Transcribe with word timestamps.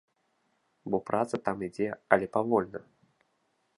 Бо 0.95 0.99
праца 1.09 1.35
там 1.49 1.57
ідзе, 1.67 1.89
але 2.17 2.25
павольна. 2.39 2.79